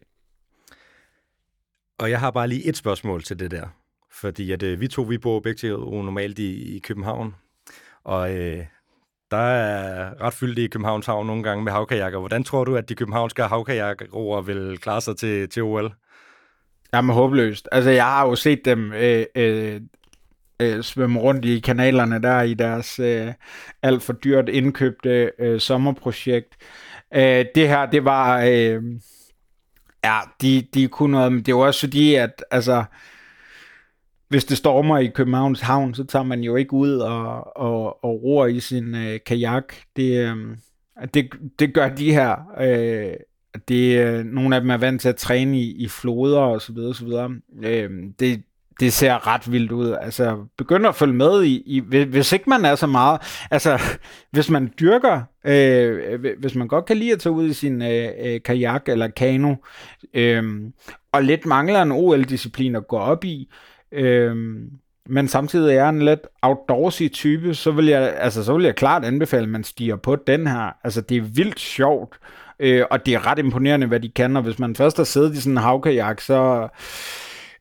[1.99, 3.67] Og jeg har bare lige et spørgsmål til det der.
[4.11, 7.35] Fordi at, øh, vi to, vi bor begge til normalt i, i København.
[8.03, 8.65] Og øh,
[9.31, 12.19] der er ret fyldt i Københavns Havn nogle gange med havkajakker.
[12.19, 15.93] Hvordan tror du, at de københavnske havkajakroer vil klare sig til, til OL?
[16.93, 17.69] Jamen håbløst.
[17.71, 19.81] Altså, jeg har jo set dem øh, øh,
[20.59, 23.33] øh, svømme rundt i kanalerne der i deres øh,
[23.83, 26.55] alt for dyrt indkøbte øh, sommerprojekt.
[27.13, 28.41] Øh, det her, det var...
[28.45, 28.83] Øh,
[30.03, 32.83] ja, de, de kunne noget, men det var også fordi, at altså,
[34.29, 38.23] hvis det stormer i Københavns Havn, så tager man jo ikke ud og, og, og
[38.23, 39.73] roer i sin øh, kajak.
[39.95, 40.57] Det, øh,
[41.13, 42.35] det, det gør de her.
[42.61, 43.13] Øh,
[43.67, 46.73] det, øh, nogle af dem er vant til at træne i, i floder og så
[46.73, 47.31] videre, så videre.
[47.63, 47.89] Øh,
[48.19, 48.43] det,
[48.79, 49.95] det ser ret vildt ud.
[50.01, 53.81] Altså, begynd at følge med i, i hvis ikke man er så meget, altså,
[54.31, 58.09] hvis man dyrker, øh, hvis man godt kan lide at tage ud i sin øh,
[58.19, 59.55] øh, kajak eller kano,
[60.13, 60.43] øh,
[61.11, 64.71] og lidt mangler en OL-disciplin at gå op i, øh, Øhm,
[65.05, 69.05] men samtidig er en lidt outdoorsy type, så vil jeg, altså, så vil jeg klart
[69.05, 70.71] anbefale, at man stiger på den her.
[70.83, 72.19] Altså, det er vildt sjovt,
[72.59, 75.33] øh, og det er ret imponerende, hvad de kan, og hvis man først har siddet
[75.33, 76.67] i sådan en havkajak, så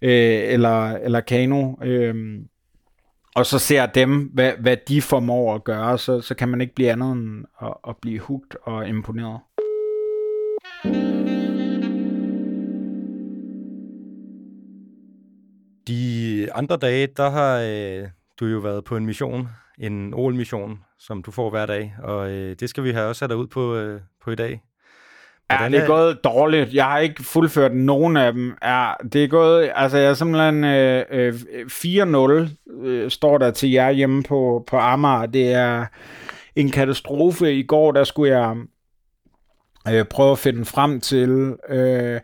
[0.02, 2.14] øh, eller, eller kano, øh,
[3.34, 6.74] og så ser dem, hvad, hvad de formår at gøre, så, så kan man ikke
[6.74, 9.40] blive andet end at, at blive hugt og imponeret.
[15.88, 16.17] De
[16.54, 18.08] andre dage, der har øh,
[18.40, 22.56] du jo været på en mission, en OL-mission, som du får hver dag, og øh,
[22.60, 24.62] det skal vi have også sat ud på, øh, på i dag.
[25.50, 26.74] Ja, det er gået dårligt.
[26.74, 28.56] Jeg har ikke fuldført nogen af dem.
[28.64, 31.34] Ja, det er gået, altså jeg er simpelthen øh, øh,
[31.66, 35.26] 4-0, øh, står der til jer hjemme på, på Amager.
[35.26, 35.86] Det er
[36.56, 37.54] en katastrofe.
[37.54, 38.56] I går, der skulle jeg
[39.88, 41.56] øh, prøve at finde frem til...
[41.68, 42.20] Øh,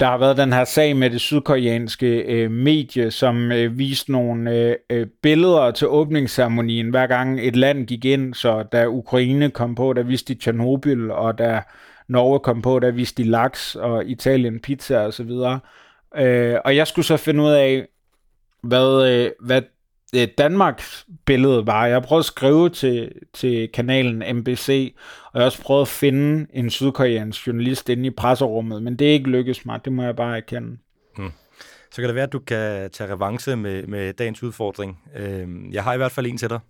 [0.00, 4.54] der har været den her sag med det sydkoreanske øh, medie, som øh, viste nogle
[4.54, 8.34] øh, øh billeder til åbningsceremonien, hver gang et land gik ind.
[8.34, 11.62] Så da Ukraine kom på, der viste de Tjernobyl, og da
[12.08, 15.60] Norge kom på, der viste de laks, og Italien pizza og så videre.
[16.16, 17.86] Øh, og jeg skulle så finde ud af,
[18.62, 19.62] hvad, øh, hvad
[20.14, 21.86] øh, Danmarks billede var.
[21.86, 24.94] Jeg prøvede at skrive til, til kanalen MBC,
[25.24, 29.08] og jeg har også prøvet at finde en sydkoreansk journalist inde i presserummet, men det
[29.08, 30.78] er ikke lykkedes mig, det må jeg bare erkende.
[31.16, 31.32] Hmm.
[31.90, 34.98] Så kan det være, at du kan tage revanche med, med dagens udfordring.
[35.16, 36.60] Øh, jeg har i hvert fald en til dig.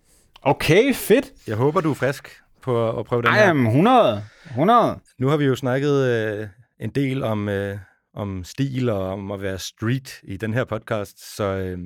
[0.41, 1.25] Okay, fedt.
[1.47, 3.53] Jeg håber, du er frisk på at prøve den Ej, her.
[3.53, 4.23] Ej, 100.
[4.45, 4.99] 100.
[5.17, 6.47] Nu har vi jo snakket øh,
[6.79, 7.77] en del om, øh,
[8.13, 11.77] om stil og om at være street i den her podcast, så øh,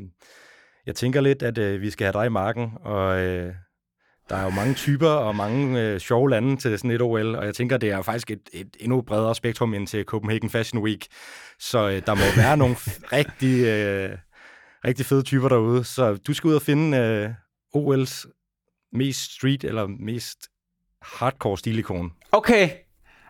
[0.85, 3.53] jeg tænker lidt, at øh, vi skal have dig i marken, og øh,
[4.29, 7.45] der er jo mange typer og mange øh, sjove lande til sådan et OL, og
[7.45, 11.07] jeg tænker, det er faktisk et, et endnu bredere spektrum end til Copenhagen Fashion Week,
[11.59, 12.75] så øh, der må være nogle
[13.17, 14.17] rigtig, øh,
[14.85, 17.29] rigtig fede typer derude, så du skal ud og finde øh,
[17.77, 18.25] OL's
[18.93, 20.37] mest street eller mest
[21.01, 22.11] hardcore stilikon.
[22.31, 22.69] Okay.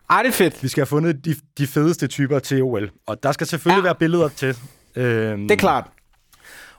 [0.09, 0.63] Ej, det er fedt.
[0.63, 3.87] Vi skal have fundet de, de fedeste typer til OL, og der skal selvfølgelig ja.
[3.87, 4.57] være billeder til.
[4.95, 5.89] Øhm, det er klart.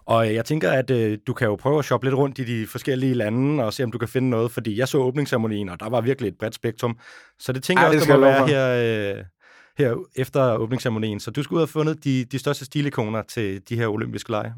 [0.07, 2.67] Og jeg tænker, at øh, du kan jo prøve at shoppe lidt rundt i de
[2.67, 5.89] forskellige lande og se, om du kan finde noget, fordi jeg så åbningsceremonien, og der
[5.89, 6.99] var virkelig et bredt spektrum.
[7.39, 9.25] Så det tænker Ej, jeg også, der må være her, øh,
[9.79, 11.21] her efter åbningsceremonien.
[11.21, 14.31] Så du skal ud og have fundet de, de største stilikoner til de her olympiske
[14.31, 14.55] lege.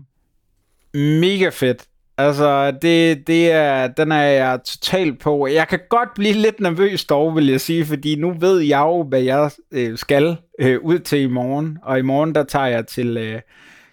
[0.95, 1.87] Mega fedt.
[2.19, 5.47] Altså, det, det er, den er jeg totalt på.
[5.47, 9.03] Jeg kan godt blive lidt nervøs dog, vil jeg sige, fordi nu ved jeg jo,
[9.03, 11.79] hvad jeg øh, skal øh, ud til i morgen.
[11.83, 13.41] Og i morgen, der tager jeg til, øh,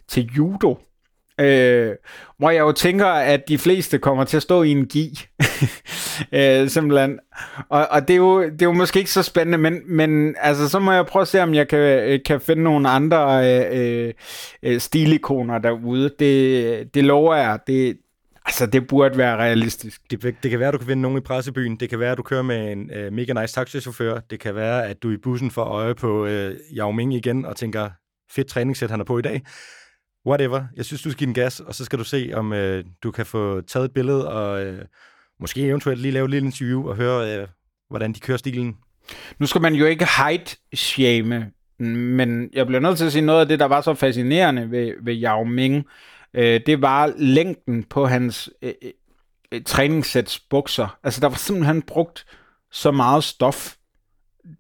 [0.08, 0.78] til judo.
[1.40, 1.96] Øh,
[2.38, 5.20] hvor jeg jo tænker, at de fleste kommer til at stå i en gi.
[6.32, 7.20] øh, simpelthen.
[7.70, 10.70] Og, og det, er jo, det er jo måske ikke så spændende, men, men altså,
[10.70, 13.80] så må jeg prøve at se, om jeg kan, øh, kan finde nogle andre øh,
[13.80, 14.14] øh,
[14.64, 16.12] øh, stilikoner derude.
[16.20, 17.60] Det, det lover jeg.
[17.68, 17.98] Det,
[18.46, 20.02] Altså, det burde være realistisk.
[20.12, 21.76] Det, det kan være, at du kan vinde nogen i pressebyen.
[21.76, 24.20] Det kan være, at du kører med en øh, mega nice taxichauffør.
[24.20, 27.56] Det kan være, at du i bussen får øje på øh, Yao Ming igen og
[27.56, 27.90] tænker,
[28.32, 29.42] fedt træningssæt, han er på i dag.
[30.26, 30.64] Whatever.
[30.76, 33.12] Jeg synes, du skal give en gas, og så skal du se, om øh, du
[33.12, 34.86] kan få taget et billede og øh,
[35.40, 37.48] måske eventuelt lige lave et lille interview og høre, øh,
[37.90, 38.78] hvordan de kører stilen.
[39.40, 41.52] Nu skal man jo ikke height-shame,
[41.88, 44.94] men jeg bliver nødt til at sige noget af det, der var så fascinerende ved,
[45.02, 45.86] ved Yao Ming,
[46.34, 48.74] øh, det var længden på hans øh,
[49.52, 50.98] øh, træningssæts bukser.
[51.04, 52.26] Altså, der var simpelthen brugt
[52.72, 53.76] så meget stof.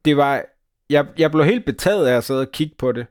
[0.05, 0.43] Det var,
[0.89, 3.05] jeg, jeg blev helt betaget af at sidde og kigge på det,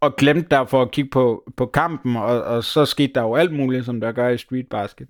[0.00, 3.52] og glemte derfor at kigge på, på kampen, og, og så skete der jo alt
[3.52, 5.08] muligt, som der gør i street basket.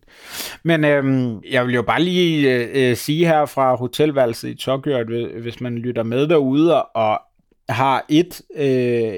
[0.62, 4.96] Men øhm, jeg vil jo bare lige øh, øh sige her fra hotelværelset i Tokyo,
[4.96, 5.06] at
[5.40, 7.20] hvis man lytter med derude og
[7.68, 9.14] har et øh,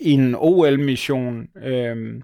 [0.00, 2.20] en OL-mission, øh,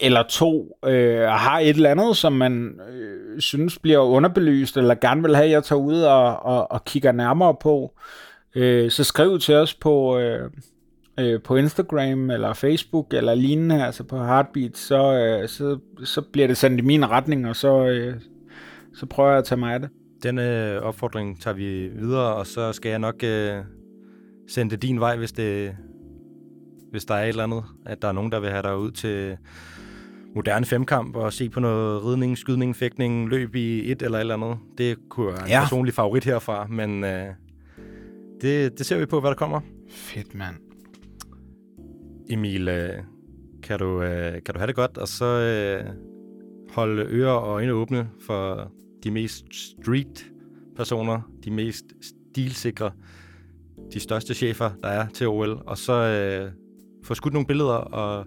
[0.00, 5.22] eller to øh, har et eller andet, som man øh, synes bliver underbelyst, eller gerne
[5.22, 7.92] vil have, at jeg tager ud og, og, og kigger nærmere på,
[8.54, 10.50] øh, så skriv til os på, øh,
[11.20, 16.46] øh, på Instagram eller Facebook eller lignende, altså på Heartbeat, så, øh, så, så bliver
[16.46, 18.14] det sendt i min retning, og så, øh,
[18.94, 19.88] så prøver jeg at tage mig af det.
[20.22, 23.54] Denne opfordring tager vi videre, og så skal jeg nok øh,
[24.48, 25.76] sende det din vej, hvis det,
[26.90, 28.90] hvis der er et eller andet, at der er nogen, der vil have dig ud
[28.90, 29.36] til
[30.34, 34.34] moderne femkamp og se på noget ridning, skydning, fægtning, løb i et eller et eller
[34.34, 34.58] andet.
[34.78, 35.60] Det kunne være en ja.
[35.60, 37.26] personlig favorit herfra, men øh,
[38.40, 39.60] det, det ser vi på, hvad der kommer.
[39.90, 40.65] Fedt, mand.
[42.30, 42.90] Emil, øh,
[43.62, 45.92] kan du, øh, kan du have det godt, og så øh,
[46.74, 48.72] holde ører og øjne åbne for
[49.04, 50.26] de mest street
[50.76, 52.90] personer, de mest stilsikre,
[53.92, 56.50] de største chefer, der er til OL, og så øh,
[57.04, 58.26] få skudt nogle billeder og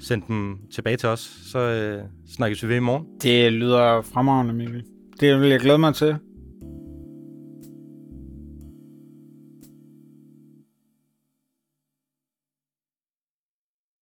[0.00, 1.20] sende dem tilbage til os.
[1.52, 3.06] Så øh, snakkes vi ved i morgen.
[3.22, 4.84] Det lyder fremragende, Mikkel.
[5.20, 6.16] Det vil jeg glæde mig til.